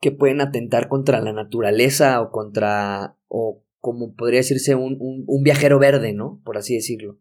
[0.00, 6.12] que pueden atentar contra la naturaleza o contra, o como podría decirse, un viajero verde,
[6.12, 6.40] ¿no?
[6.44, 7.18] Por así decirlo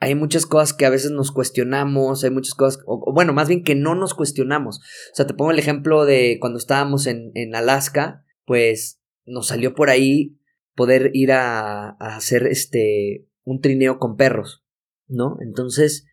[0.00, 3.62] hay muchas cosas que a veces nos cuestionamos, hay muchas cosas, o, bueno, más bien
[3.62, 4.78] que no nos cuestionamos.
[4.78, 9.74] O sea, te pongo el ejemplo de cuando estábamos en, en Alaska, pues nos salió
[9.74, 10.38] por ahí
[10.74, 14.64] poder ir a, a hacer este un trineo con perros,
[15.06, 15.36] ¿no?
[15.42, 16.06] Entonces,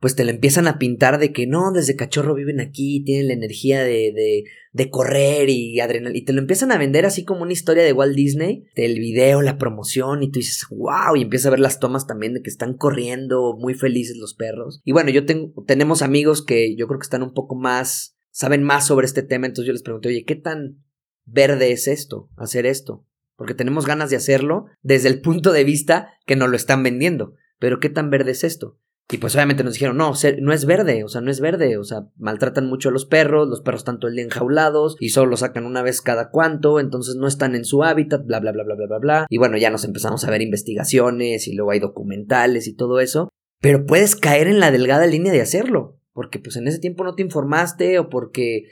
[0.00, 3.34] pues te lo empiezan a pintar de que no, desde cachorro viven aquí, tienen la
[3.34, 6.18] energía de, de, de correr y adrenalina.
[6.18, 9.42] Y te lo empiezan a vender así como una historia de Walt Disney, del video,
[9.42, 12.48] la promoción, y tú dices, wow, y empiezas a ver las tomas también de que
[12.48, 14.80] están corriendo muy felices los perros.
[14.84, 18.62] Y bueno, yo tengo, tenemos amigos que yo creo que están un poco más, saben
[18.62, 20.82] más sobre este tema, entonces yo les pregunté, oye, ¿qué tan
[21.26, 23.06] verde es esto, hacer esto?
[23.36, 27.34] Porque tenemos ganas de hacerlo desde el punto de vista que nos lo están vendiendo.
[27.58, 28.78] Pero ¿qué tan verde es esto?
[29.12, 31.84] Y pues obviamente nos dijeron, no, no es verde, o sea, no es verde, o
[31.84, 35.30] sea, maltratan mucho a los perros, los perros están todo el día enjaulados y solo
[35.30, 38.62] los sacan una vez cada cuanto, entonces no están en su hábitat, bla, bla, bla,
[38.62, 39.26] bla, bla, bla, bla.
[39.28, 43.28] Y bueno, ya nos empezamos a ver investigaciones y luego hay documentales y todo eso,
[43.60, 47.14] pero puedes caer en la delgada línea de hacerlo, porque pues en ese tiempo no
[47.14, 48.66] te informaste o porque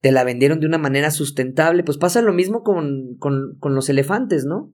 [0.00, 3.88] te la vendieron de una manera sustentable, pues pasa lo mismo con, con, con los
[3.88, 4.72] elefantes, ¿no?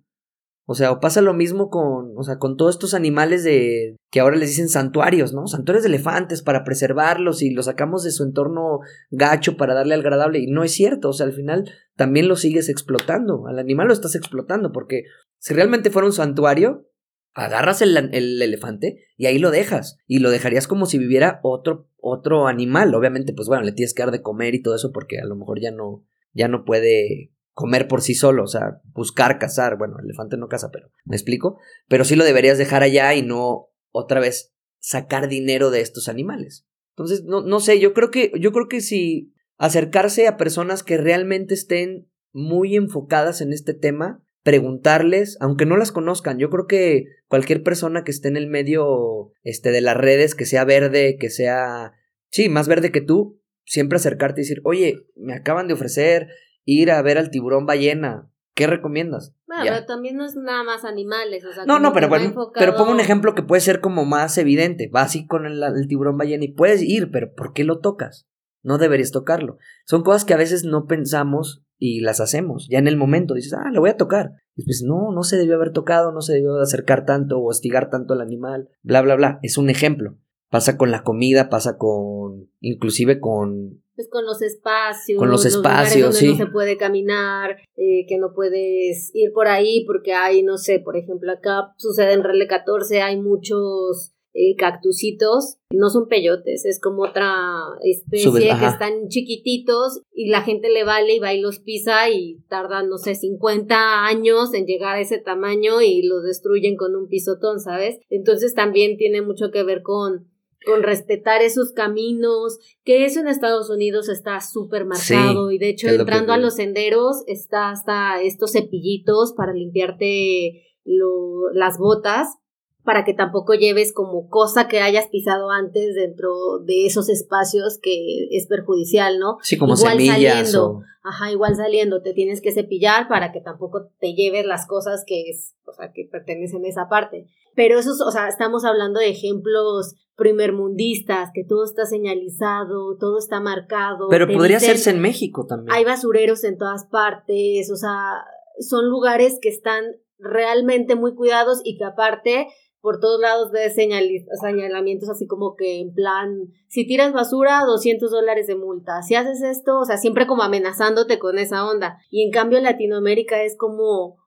[0.70, 4.20] O sea, o pasa lo mismo con, o sea, con todos estos animales de que
[4.20, 5.46] ahora les dicen santuarios, ¿no?
[5.46, 10.00] Santuarios de elefantes para preservarlos y los sacamos de su entorno gacho para darle al
[10.00, 10.40] agradable.
[10.40, 13.94] Y no es cierto, o sea, al final también lo sigues explotando, al animal lo
[13.94, 15.04] estás explotando porque
[15.38, 16.86] si realmente fuera un santuario,
[17.32, 19.96] agarras el, el elefante y ahí lo dejas.
[20.06, 24.02] Y lo dejarías como si viviera otro otro animal, obviamente pues bueno, le tienes que
[24.02, 27.32] dar de comer y todo eso porque a lo mejor ya no ya no puede
[27.58, 29.76] comer por sí solo, o sea, buscar cazar.
[29.78, 31.58] Bueno, el elefante no caza, pero ¿me explico?
[31.88, 36.68] Pero sí lo deberías dejar allá y no otra vez sacar dinero de estos animales.
[36.90, 40.98] Entonces, no, no sé, yo creo que, yo creo que si acercarse a personas que
[40.98, 47.06] realmente estén muy enfocadas en este tema, preguntarles, aunque no las conozcan, yo creo que
[47.26, 51.28] cualquier persona que esté en el medio este, de las redes, que sea verde, que
[51.28, 51.94] sea,
[52.30, 56.28] sí, más verde que tú, siempre acercarte y decir, oye, me acaban de ofrecer
[56.68, 58.30] ir a ver al tiburón ballena.
[58.54, 59.34] ¿Qué recomiendas?
[59.46, 62.74] Bueno, pero también no es nada más animales, o sea, No, no, pero bueno, pero
[62.74, 64.90] pongo un ejemplo que puede ser como más evidente.
[64.92, 68.28] Vas así con el, tiburón ballena y puedes ir, pero ¿por qué lo tocas?
[68.62, 69.58] No deberías tocarlo.
[69.86, 72.66] Son cosas que a veces no pensamos y las hacemos.
[72.68, 74.32] Ya en el momento dices, ah, lo voy a tocar.
[74.56, 77.90] Y pues no, no se debió haber tocado, no se debió acercar tanto o hostigar
[77.90, 79.38] tanto al animal, bla, bla, bla.
[79.42, 80.18] Es un ejemplo.
[80.50, 86.14] Pasa con la comida, pasa con, inclusive con pues con los espacios, con los espacios,
[86.14, 90.56] donde no se puede caminar, eh, que no puedes ir por ahí porque hay, no
[90.56, 96.64] sé, por ejemplo, acá sucede en Rele 14, hay muchos eh, cactusitos, no son peyotes,
[96.64, 97.40] es como otra
[97.82, 102.38] especie que están chiquititos y la gente le vale y va y los pisa y
[102.48, 107.08] tardan, no sé, 50 años en llegar a ese tamaño y los destruyen con un
[107.08, 107.98] pisotón, ¿sabes?
[108.10, 110.28] Entonces también tiene mucho que ver con
[110.68, 115.88] con respetar esos caminos, que eso en Estados Unidos está súper marcado y de hecho
[115.88, 122.36] entrando a los senderos está hasta estos cepillitos para limpiarte lo, las botas
[122.84, 128.28] para que tampoco lleves como cosa que hayas pisado antes dentro de esos espacios que
[128.30, 129.38] es perjudicial, ¿no?
[129.42, 134.14] Sí, como igual saliendo, ajá, igual saliendo te tienes que cepillar para que tampoco te
[134.14, 137.26] lleves las cosas que es, o sea, que pertenecen a esa parte.
[137.58, 143.40] Pero eso, o sea, estamos hablando de ejemplos primermundistas, que todo está señalizado, todo está
[143.40, 144.06] marcado.
[144.10, 145.74] Pero podría hacerse en México también.
[145.74, 148.24] Hay basureros en todas partes, o sea,
[148.60, 149.82] son lugares que están
[150.20, 152.46] realmente muy cuidados y que aparte
[152.80, 158.46] por todos lados ves señalamientos así como que en plan, si tiras basura, 200 dólares
[158.46, 161.98] de multa, si haces esto, o sea, siempre como amenazándote con esa onda.
[162.08, 164.17] Y en cambio Latinoamérica es como,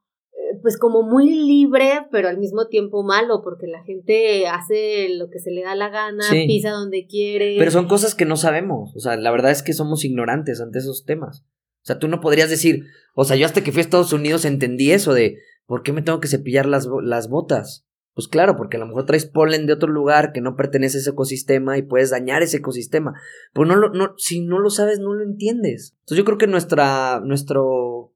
[0.61, 5.39] pues como muy libre, pero al mismo tiempo malo, porque la gente hace lo que
[5.39, 7.55] se le da la gana, pisa donde quiere.
[7.57, 10.79] Pero son cosas que no sabemos, o sea, la verdad es que somos ignorantes ante
[10.79, 11.45] esos temas.
[11.83, 14.45] O sea, tú no podrías decir, o sea, yo hasta que fui a Estados Unidos
[14.45, 17.87] entendí eso de, ¿por qué me tengo que cepillar las, las botas?
[18.13, 20.99] Pues claro, porque a lo mejor traes polen de otro lugar que no pertenece a
[20.99, 23.13] ese ecosistema y puedes dañar ese ecosistema.
[23.53, 25.95] Pero no lo, no, si no lo sabes, no lo entiendes.
[26.01, 28.11] Entonces yo creo que nuestra, nuestro,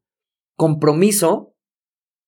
[0.55, 1.53] compromiso,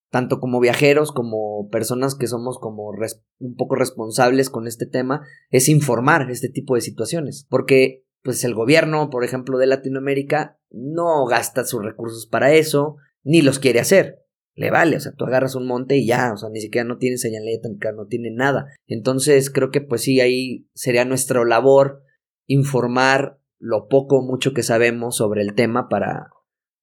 [0.10, 2.92] tanto como viajeros, como personas que somos como
[3.40, 7.46] un poco responsables con este tema, es informar este tipo de situaciones.
[7.50, 13.42] Porque, pues, el gobierno, por ejemplo, de Latinoamérica, no gasta sus recursos para eso, ni
[13.42, 14.24] los quiere hacer.
[14.56, 16.98] Le vale, o sea, tú agarras un monte y ya, o sea, ni siquiera no
[16.98, 18.66] tiene señaleta, no tiene nada.
[18.88, 22.02] Entonces, creo que, pues sí, ahí sería nuestra labor
[22.48, 26.32] informar lo poco o mucho que sabemos sobre el tema para,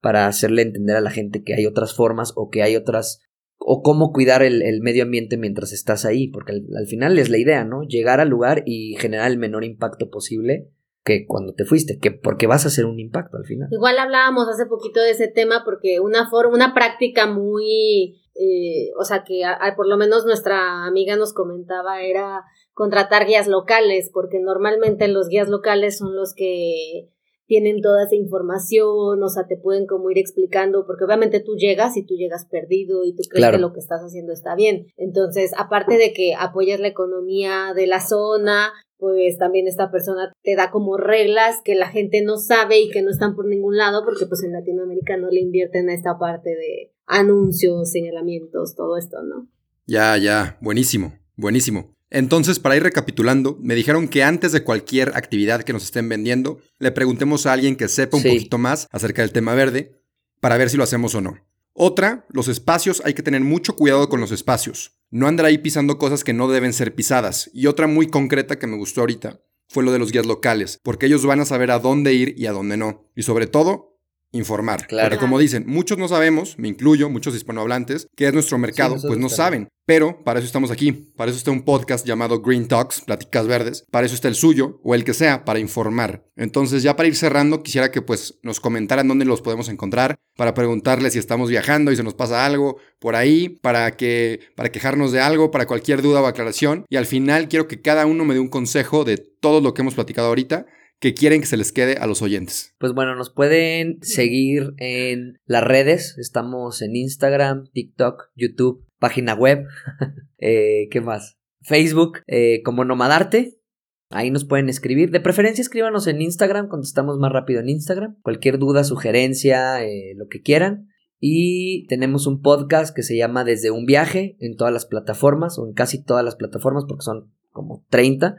[0.05, 3.23] para hacerle entender a la gente que hay otras formas o que hay otras
[3.57, 7.65] o cómo cuidar el, medio ambiente mientras estás ahí, porque al, final es la idea,
[7.65, 7.85] ¿no?
[7.85, 10.69] Llegar al lugar y generar el menor impacto posible
[11.05, 13.69] que cuando te fuiste, que porque vas a hacer un impacto al final.
[13.73, 19.05] Igual hablábamos hace poquito de ese tema porque una forma, una práctica muy, eh, o
[19.05, 19.41] sea que
[19.75, 22.43] por lo menos nuestra amiga nos comentaba era
[22.75, 27.09] contratar guías locales, porque normalmente los guías locales son los que
[27.47, 31.97] tienen toda esa información, o sea, te pueden como ir explicando, porque obviamente tú llegas
[31.97, 34.87] y tú llegas perdido y tú crees que lo que estás haciendo está bien.
[34.97, 40.57] Entonces, aparte de que apoyas la economía de la zona, pues también esta persona te
[40.57, 44.03] da como reglas que la gente no sabe y que no están por ningún lado,
[44.05, 49.23] porque pues en Latinoamérica no le invierten a esta parte de anuncios, señalamientos, todo esto,
[49.23, 49.49] ¿no?
[49.87, 51.94] Ya, ya, buenísimo, buenísimo.
[52.15, 56.61] Entonces, para ir recapitulando, me dijeron que antes de cualquier actividad que nos estén vendiendo,
[56.79, 60.01] le preguntemos a alguien que sepa un poquito más acerca del tema verde
[60.39, 61.37] para ver si lo hacemos o no.
[61.73, 64.97] Otra, los espacios, hay que tener mucho cuidado con los espacios.
[65.11, 67.51] No andar ahí pisando cosas que no deben ser pisadas.
[67.53, 71.07] Y otra muy concreta que me gustó ahorita fue lo de los guías locales, porque
[71.07, 73.11] ellos van a saber a dónde ir y a dónde no.
[73.17, 73.94] Y sobre todo,
[74.35, 74.87] informar.
[74.87, 75.09] Claro.
[75.09, 79.19] Porque como dicen, muchos no sabemos, me incluyo, muchos hispanohablantes, que es nuestro mercado, pues
[79.19, 79.69] no saben.
[79.87, 80.93] Pero para eso estamos aquí.
[80.93, 83.85] Para eso está un podcast llamado Green Talks, Pláticas Verdes.
[83.91, 86.25] Para eso está el suyo o el que sea, para informar.
[86.37, 90.55] Entonces, ya para ir cerrando, quisiera que pues nos comentaran dónde los podemos encontrar, para
[90.55, 95.13] preguntarles si estamos viajando y se nos pasa algo por ahí, para que para quejarnos
[95.13, 96.87] de algo, para cualquier duda o aclaración.
[96.89, 99.83] Y al final quiero que cada uno me dé un consejo de todo lo que
[99.83, 100.67] hemos platicado ahorita
[101.05, 102.75] que quieren que se les quede a los oyentes?
[102.79, 106.17] Pues bueno, nos pueden seguir en las redes.
[106.17, 109.67] Estamos en Instagram, TikTok, YouTube, página web.
[110.39, 111.37] eh, ¿Qué más?
[111.61, 113.61] Facebook, eh, como Nomadarte.
[114.09, 115.11] Ahí nos pueden escribir.
[115.11, 118.17] De preferencia escríbanos en Instagram, contestamos más rápido en Instagram.
[118.23, 120.89] Cualquier duda, sugerencia, eh, lo que quieran.
[121.21, 125.67] Y tenemos un podcast que se llama Desde un viaje en todas las plataformas o
[125.67, 128.37] en casi todas las plataformas porque son como 30.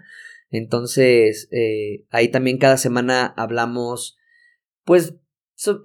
[0.55, 4.17] Entonces, eh, ahí también cada semana hablamos,
[4.83, 5.15] pues,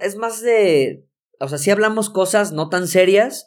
[0.00, 1.06] es más de,
[1.38, 3.46] o sea, sí hablamos cosas no tan serias,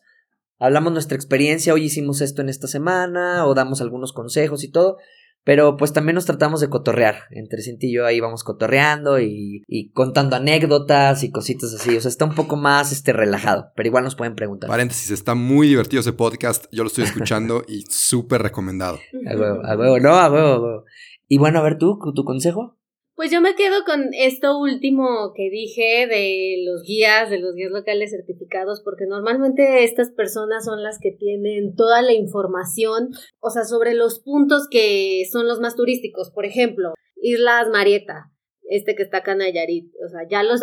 [0.60, 4.98] hablamos nuestra experiencia, hoy hicimos esto en esta semana, o damos algunos consejos y todo,
[5.44, 7.24] pero pues también nos tratamos de cotorrear.
[7.32, 11.96] Entre Cinti y yo ahí vamos cotorreando y, y, contando anécdotas y cositas así.
[11.98, 14.70] O sea, está un poco más este, relajado, pero igual nos pueden preguntar.
[14.70, 16.66] Paréntesis, está muy divertido ese podcast.
[16.72, 19.00] Yo lo estoy escuchando y súper recomendado.
[19.28, 20.86] A huevo, a huevo, no, a huevo, a huevo.
[21.28, 22.78] Y bueno, a ver tú, tu consejo.
[23.16, 27.72] Pues yo me quedo con esto último que dije de los guías, de los guías
[27.72, 33.10] locales certificados, porque normalmente estas personas son las que tienen toda la información,
[33.40, 36.32] o sea, sobre los puntos que son los más turísticos.
[36.32, 38.32] Por ejemplo, Islas Marieta,
[38.64, 39.94] este que está acá en Nayarit.
[40.04, 40.62] O sea, ya los,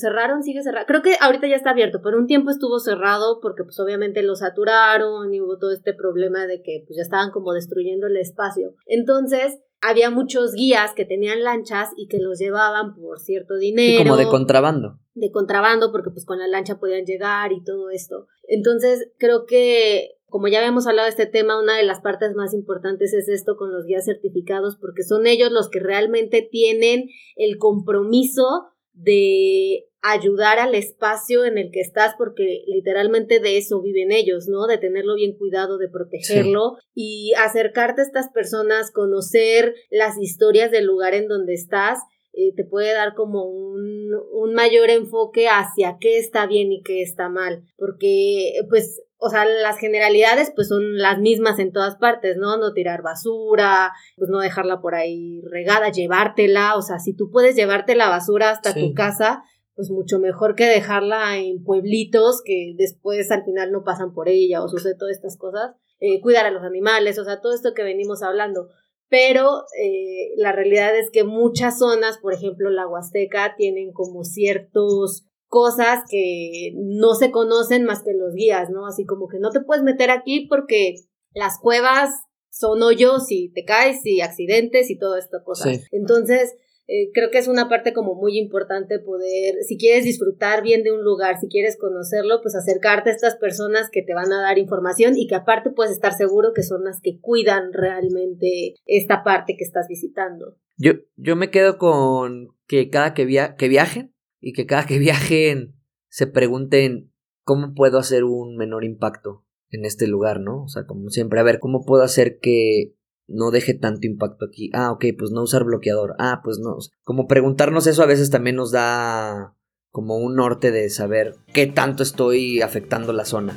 [0.00, 0.86] cerraron, sigue cerrado.
[0.86, 4.34] Creo que ahorita ya está abierto, pero un tiempo estuvo cerrado porque pues obviamente lo
[4.34, 8.74] saturaron y hubo todo este problema de que pues ya estaban como destruyendo el espacio.
[8.86, 14.04] Entonces, había muchos guías que tenían lanchas y que los llevaban por cierto dinero.
[14.04, 14.98] como de contrabando.
[15.14, 18.26] De contrabando, porque pues con la lancha podían llegar y todo esto.
[18.48, 22.54] Entonces, creo que, como ya habíamos hablado de este tema, una de las partes más
[22.54, 27.58] importantes es esto con los guías certificados, porque son ellos los que realmente tienen el
[27.58, 34.46] compromiso de ayudar al espacio en el que estás, porque literalmente de eso viven ellos,
[34.48, 34.66] ¿no?
[34.66, 40.86] De tenerlo bien cuidado, de protegerlo y acercarte a estas personas, conocer las historias del
[40.86, 41.98] lugar en donde estás,
[42.32, 47.02] eh, te puede dar como un, un mayor enfoque hacia qué está bien y qué
[47.02, 52.36] está mal, porque pues o sea, las generalidades pues son las mismas en todas partes,
[52.36, 52.58] ¿no?
[52.58, 57.56] No tirar basura, pues no dejarla por ahí regada, llevártela, o sea, si tú puedes
[57.56, 59.42] llevarte la basura hasta tu casa,
[59.76, 64.62] pues mucho mejor que dejarla en pueblitos que después al final no pasan por ella
[64.62, 65.76] o sucede todas estas cosas.
[66.00, 68.68] Eh, cuidar a los animales, o sea, todo esto que venimos hablando.
[69.08, 75.26] Pero eh, la realidad es que muchas zonas, por ejemplo la Huasteca, tienen como ciertos
[75.46, 78.86] cosas que no se conocen más que los guías, ¿no?
[78.86, 80.96] Así como que no te puedes meter aquí porque
[81.34, 82.10] las cuevas
[82.50, 85.70] son hoyos y te caes y accidentes y toda esta cosa.
[85.92, 86.56] Entonces,
[86.88, 90.92] eh, creo que es una parte como muy importante poder, si quieres disfrutar bien de
[90.92, 94.58] un lugar, si quieres conocerlo, pues acercarte a estas personas que te van a dar
[94.58, 99.56] información y que aparte puedes estar seguro que son las que cuidan realmente esta parte
[99.56, 100.56] que estás visitando.
[100.76, 103.26] Yo, yo me quedo con que cada que,
[103.58, 105.74] que viajen y que cada que viajen
[106.08, 107.12] se pregunten
[107.42, 110.62] cómo puedo hacer un menor impacto en este lugar, ¿no?
[110.62, 112.95] O sea, como siempre, a ver, ¿cómo puedo hacer que
[113.28, 114.70] no deje tanto impacto aquí.
[114.72, 116.14] Ah, ok, pues no usar bloqueador.
[116.18, 116.76] Ah, pues no.
[117.02, 119.54] Como preguntarnos eso a veces también nos da
[119.90, 123.56] como un norte de saber qué tanto estoy afectando la zona.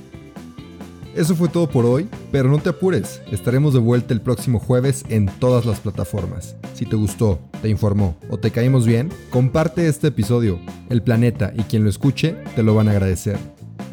[1.15, 5.03] Eso fue todo por hoy, pero no te apures, estaremos de vuelta el próximo jueves
[5.09, 6.55] en todas las plataformas.
[6.76, 10.59] Si te gustó, te informó o te caímos bien, comparte este episodio.
[10.89, 13.38] El planeta y quien lo escuche te lo van a agradecer.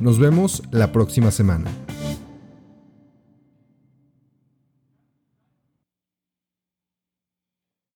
[0.00, 1.70] Nos vemos la próxima semana.